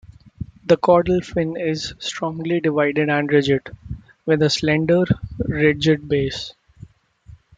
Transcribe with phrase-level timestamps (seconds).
[0.65, 3.69] The caudal fin is strongly divided and rigid,
[4.25, 5.03] with a slender,
[5.47, 6.55] ridged base.